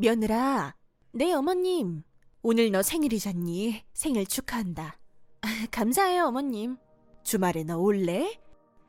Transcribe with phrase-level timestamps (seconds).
[0.00, 0.76] 며느라,
[1.12, 2.04] 네 어머님.
[2.42, 3.82] 오늘 너 생일이잖니.
[3.92, 4.96] 생일 축하한다.
[5.42, 6.76] 아, 감사해요 어머님.
[7.24, 8.40] 주말에 너 올래?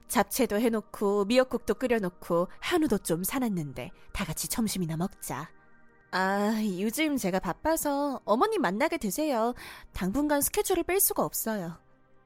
[0.07, 5.49] 잡채도 해놓고 미역국도 끓여놓고 한우도 좀 사놨는데 다 같이 점심이나 먹자.
[6.11, 9.53] 아, 요즘 제가 바빠서 어머님 만나게 되세요.
[9.93, 11.77] 당분간 스케줄을 뺄 수가 없어요.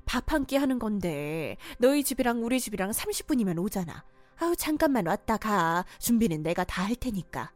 [0.06, 4.04] 밥 한 끼 하는 건데 너희 집이랑 우리 집이랑 30분이면 오잖아.
[4.40, 5.86] 아우 잠깐만 왔다 가.
[6.00, 7.52] 준비는 내가 다 할 테니까.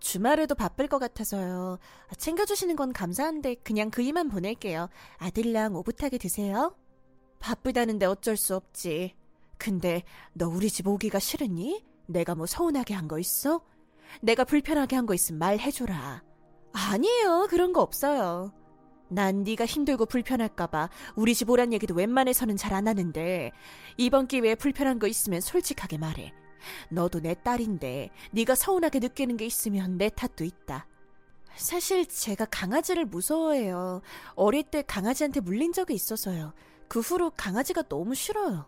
[0.00, 1.78] 주말에도 바쁠 것 같아서요.
[2.16, 4.88] 챙겨주시는 건 감사한데 그냥 그 이만 보낼게요.
[5.18, 6.74] 아들랑 오붓하게 드세요.
[7.38, 9.14] 바쁘다는데 어쩔 수 없지.
[9.58, 11.84] 근데 너 우리 집 오기가 싫으니?
[12.06, 13.60] 내가 뭐 서운하게 한 거 있어?
[14.22, 16.22] 내가 불편하게 한 거 있으면 말해줘라.
[16.72, 17.46] 아니에요.
[17.50, 18.52] 그런 거 없어요.
[19.08, 23.50] 난 네가 힘들고 불편할까봐 우리 집 오란 얘기도 웬만해서는 잘 안 하는데
[23.96, 26.32] 이번 기회에 불편한 거 있으면 솔직하게 말해.
[26.88, 30.86] 너도 내 딸인데 네가 서운하게 느끼는 게 있으면 내 탓도 있다.
[31.56, 34.02] 사실 제가 강아지를 무서워해요.
[34.34, 36.52] 어릴 때 강아지한테 물린 적이 있어서요.
[36.88, 38.66] 그 후로 강아지가 너무 싫어요.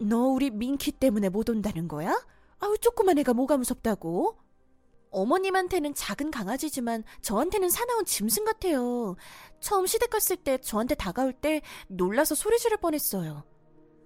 [0.00, 2.20] 너 우리 민키 때문에 못 온다는 거야?
[2.58, 4.36] 아우 조그만 애가 뭐가 무섭다고?
[5.10, 9.16] 어머님한테는 작은 강아지지만 저한테는 사나운 짐승 같아요.
[9.60, 13.44] 처음 시댁 갔을 때 저한테 다가올 때 놀라서 소리 지를 뻔했어요.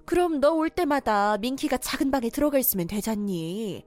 [0.06, 3.84] 그럼 너 올 때마다 민키가 작은 방에 들어가 있으면 되잖니.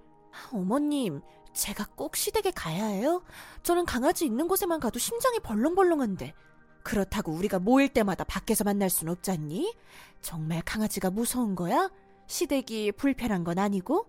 [0.51, 1.21] 어머님,
[1.53, 3.23] 제가 꼭 시댁에 가야 해요?
[3.63, 6.33] 저는 강아지 있는 곳에만 가도 심장이 벌렁벌렁한데.
[6.83, 9.73] 그렇다고 우리가 모일 때마다 밖에서 만날 순 없잖니?
[10.21, 11.89] 정말 강아지가 무서운 거야?
[12.27, 14.05] 시댁이 불편한 건 아니고?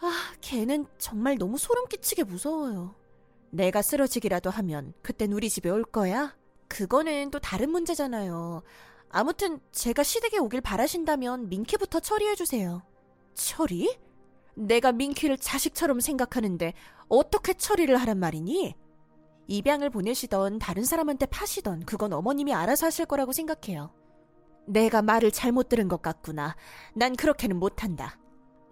[0.00, 2.94] 아, 걔는 정말 너무 소름 끼치게 무서워요.
[3.50, 6.36] 내가 쓰러지기라도 하면 그땐 우리 집에 올 거야?
[6.68, 8.62] 그거는 또 다른 문제잖아요.
[9.10, 12.82] 아무튼 제가 시댁에 오길 바라신다면 민키부터 처리해주세요.
[13.34, 13.98] 처리?
[14.54, 16.74] 내가 민키를 자식처럼 생각하는데
[17.08, 18.74] 어떻게 처리를 하란 말이니?
[19.46, 23.90] 입양을 보내시던 다른 사람한테 파시던 그건 어머님이 알아서 하실 거라고 생각해요.
[24.66, 26.54] 내가 말을 잘못 들은 것 같구나.
[26.94, 28.18] 난 그렇게는 못한다.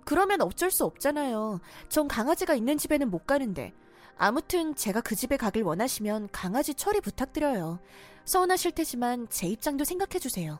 [0.05, 1.60] 그러면 어쩔 수 없잖아요.
[1.89, 3.72] 전 강아지가 있는 집에는 못 가는데.
[4.16, 7.78] 아무튼 제가 그 집에 가길 원하시면 강아지 처리 부탁드려요.
[8.25, 10.59] 서운하실 테지만 제 입장도 생각해주세요.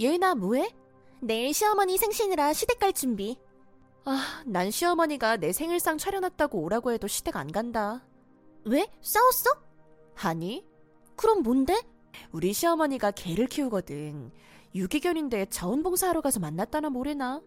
[0.00, 0.74] 예은아, 뭐해?
[1.20, 3.38] 내일 시어머니 생신이라 시댁 갈 준비.
[4.04, 8.04] 아, 난 시어머니가 내 생일상 차려놨다고 오라고 해도 시댁 안 간다.
[8.64, 8.86] 왜?
[9.00, 9.50] 싸웠어?
[10.22, 10.64] 아니.
[11.16, 11.80] 그럼 뭔데?
[12.32, 14.32] 우리 시어머니가 개를 키우거든.
[14.74, 17.42] 유기견인데 자원봉사하러 가서 만났다나 모르나?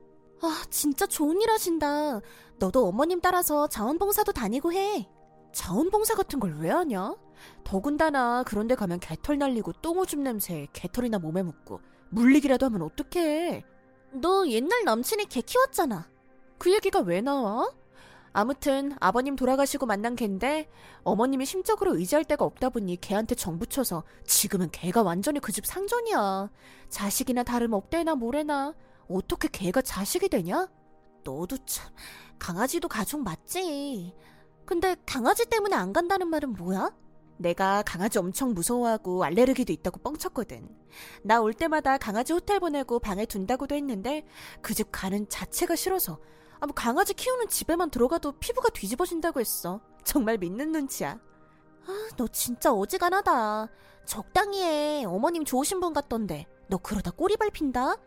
[0.45, 2.21] 아, 진짜 좋은 일 하신다.
[2.59, 5.07] 너도 어머님 따라서 자원봉사도 다니고 해.
[5.53, 7.15] 자원봉사 같은 걸 왜 하냐?
[7.63, 11.79] 더군다나 그런데 가면 개털 날리고 똥오줌 냄새 개털이나 몸에 묻고
[12.09, 13.63] 물리기라도 하면 어떡해.
[14.13, 16.07] 너 옛날 남친이 개 키웠잖아.
[16.57, 17.69] 그 얘기가 왜 나와?
[18.31, 20.69] 아무튼 아버님 돌아가시고 만난 걘데
[21.03, 26.49] 어머님이 심적으로 의지할 데가 없다 보니 걔한테 정 붙여서 지금은 걔가 완전히 그 집 상전이야.
[26.89, 28.73] 자식이나 다름없대나 뭐래나.
[29.09, 30.67] 어떻게 걔가 자식이 되냐?
[31.23, 31.91] 너도 참
[32.39, 34.13] 강아지도 가족 맞지.
[34.65, 36.91] 근데 강아지 때문에 안 간다는 말은 뭐야?
[37.37, 40.69] 내가 강아지 엄청 무서워하고 알레르기도 있다고 뻥쳤거든.
[41.23, 44.25] 나 올 때마다 강아지 호텔 보내고 방에 둔다고도 했는데
[44.61, 46.19] 그 집 가는 자체가 싫어서
[46.59, 49.81] 아, 뭐 강아지 키우는 집에만 들어가도 피부가 뒤집어진다고 했어.
[50.03, 51.19] 정말 믿는 눈치야.
[51.87, 53.67] 아, 너 진짜 어지간하다.
[54.05, 55.03] 적당히 해.
[55.05, 56.47] 어머님 좋으신 분 같던데.
[56.67, 57.97] 너 그러다 꼬리 밟힌다?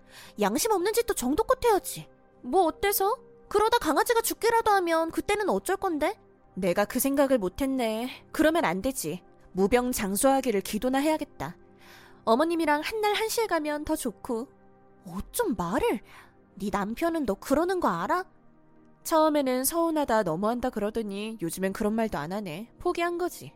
[0.41, 2.08] 양심 없는 짓도 정도껏 해야지.
[2.42, 3.16] 뭐 어때서?
[3.48, 6.19] 그러다 강아지가 죽기라도 하면 그때는 어쩔 건데?
[6.54, 8.24] 내가 그 생각을 못했네.
[8.32, 9.22] 그러면 안 되지.
[9.52, 11.56] 무병장수하기를 기도나 해야겠다.
[12.24, 14.48] 어머님이랑 한날 한시에 가면 더 좋고.
[15.06, 16.00] 어쩜 말을?
[16.56, 18.24] 네 남편은 너 그러는 거 알아?
[19.04, 22.70] 처음에는 서운하다 너무한다 그러더니 요즘엔 그런 말도 안 하네.
[22.78, 23.52] 포기한 거지.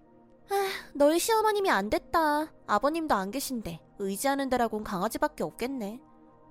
[0.93, 2.53] 아, 너희 시어머님이 안 됐다.
[2.67, 6.01] 아버님도 안 계신데 의지하는 데라곤 강아지밖에 없겠네.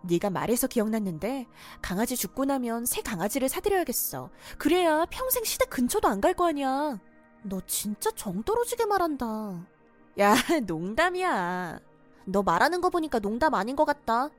[0.03, 1.45] 네가 말해서 기억났는데
[1.81, 4.31] 강아지 죽고 나면 새 강아지를 사드려야겠어.
[4.57, 6.99] 그래야 평생 시댁 근처도 안 갈 거 아니야.
[7.43, 9.67] 너 진짜 정 떨어지게 말한다.
[10.19, 10.33] 야,
[10.65, 11.79] 농담이야.
[12.25, 14.29] 너 말하는 거 보니까 농담 아닌 것 같다.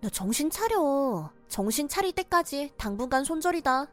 [0.00, 1.30] 너 정신 차려.
[1.48, 3.86] 정신 차릴 때까지 당분간 손절이다.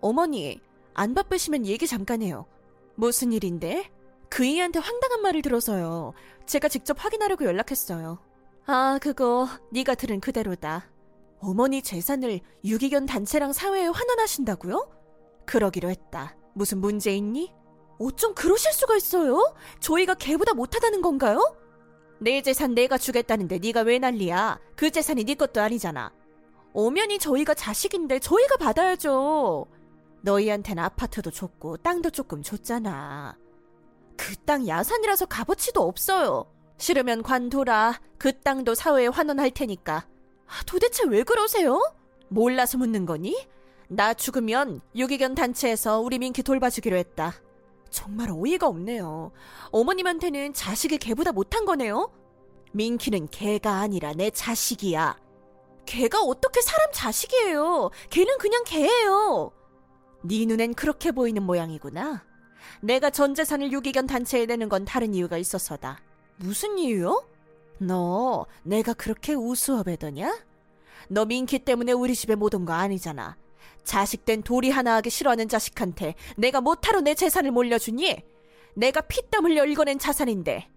[0.00, 0.60] 어머니,
[0.98, 2.44] 안 바쁘시면 얘기 잠깐 해요.
[2.96, 3.88] 무슨 일인데?
[4.28, 6.12] 그 이한테 황당한 말을 들어서요.
[6.44, 8.18] 제가 직접 확인하려고 연락했어요.
[8.66, 10.90] 아, 그거 네가 들은 그대로다.
[11.38, 14.90] 어머니 재산을 유기견 단체랑 사회에 환원하신다고요?
[15.46, 16.36] 그러기로 했다.
[16.52, 17.54] 무슨 문제 있니?
[18.00, 19.54] 어쩜 그러실 수가 있어요?
[19.78, 21.56] 저희가 개보다 못하다는 건가요?
[22.18, 24.58] 내 재산 내가 주겠다는데 네가 왜 난리야?
[24.74, 26.12] 그 재산이 네 것도 아니잖아.
[26.72, 29.77] 오면이 저희가 자식인데 저희가 받아야죠.
[30.22, 33.36] 너희한테는 아파트도 줬고 땅도 조금 줬잖아.
[34.16, 36.50] 그 땅 야산이라서 값어치도 없어요.
[36.78, 38.00] 싫으면 관둬라.
[38.18, 40.06] 그 땅도 사회에 환원할 테니까.
[40.46, 41.80] 아, 도대체 왜 그러세요?
[42.28, 43.36] 몰라서 묻는 거니?
[43.88, 47.34] 나 죽으면 유기견 단체에서 우리 민키 돌봐주기로 했다.
[47.90, 49.32] 정말 어이가 없네요.
[49.70, 52.12] 어머님한테는 자식이 개보다 못한 거네요?
[52.72, 55.18] 민키는 개가 아니라 내 자식이야.
[55.86, 57.90] 개가 어떻게 사람 자식이에요?
[58.10, 59.52] 개는 그냥 개예요.
[60.22, 62.24] 네 눈엔 그렇게 보이는 모양이구나.
[62.80, 66.00] 내가 전 재산을 유기견 단체에 내는 건 다른 이유가 있어서다.
[66.36, 67.24] 무슨 이유요?
[67.78, 70.38] 너 내가 그렇게 우수업에더냐?
[71.08, 73.36] 너 민키 때문에 우리 집에 못 온 거 아니잖아.
[73.84, 78.16] 자식된 돌이 하나 하기 싫어하는 자식한테 내가 못하러 내 재산을 몰려주니?
[78.74, 80.68] 내가 피땀 흘려 읽어낸 자산인데.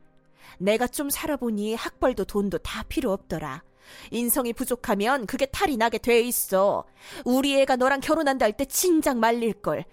[0.59, 3.63] 내가 좀 살아보니 학벌도 돈도 다 필요 없더라.
[4.11, 6.83] 인성이 부족하면 그게 탈이 나게 돼 있어.
[7.25, 9.85] 우리 애가 너랑 결혼한다 할 때 진작 말릴걸.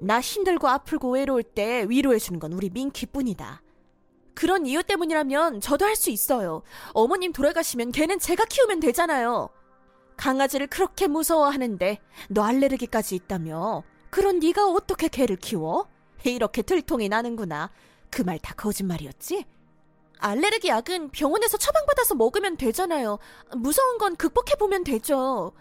[0.00, 3.62] 나 힘들고 아프고 외로울 때 위로해주는 건 우리 민키뿐이다.
[4.34, 6.62] 그런 이유 때문이라면 저도 할 수 있어요.
[6.92, 9.48] 어머님 돌아가시면 걔는 제가 키우면 되잖아요.
[10.16, 11.98] 강아지를 그렇게 무서워하는데
[12.30, 13.82] 너 알레르기까지 있다며?
[14.10, 15.86] 그런 네가 어떻게 개를 키워?
[16.24, 17.70] 이렇게 들통이 나는구나.
[18.10, 19.44] 그 말 다 거짓말이었지?
[20.18, 23.18] 알레르기 약은 병원에서 처방받아서 먹으면 되잖아요.
[23.56, 25.52] 무서운 건 극복해보면 되죠.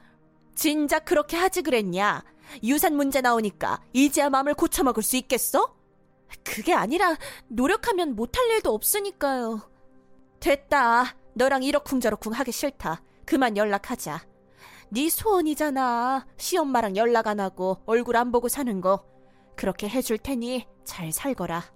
[0.55, 2.23] 진작 그렇게 하지 그랬냐?
[2.63, 5.75] 유산 문제 나오니까 이제야 마음을 고쳐먹을 수 있겠어?
[6.43, 7.17] 그게 아니라
[7.47, 9.61] 노력하면 못할 일도 없으니까요.
[10.39, 11.15] 됐다.
[11.33, 13.01] 너랑 이러쿵저러쿵 하기 싫다.
[13.25, 14.25] 그만 연락하자.
[14.89, 16.27] 네 소원이잖아.
[16.37, 19.03] 시엄마랑 연락 안 하고 얼굴 안 보고 사는 거.
[19.55, 21.74] 그렇게 해줄 테니 잘 살거라.